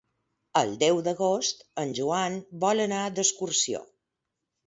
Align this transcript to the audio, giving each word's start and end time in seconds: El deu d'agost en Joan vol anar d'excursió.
El 0.61 0.71
deu 0.83 1.01
d'agost 1.07 1.61
en 1.83 1.91
Joan 1.99 2.39
vol 2.65 2.83
anar 2.87 3.03
d'excursió. 3.19 3.83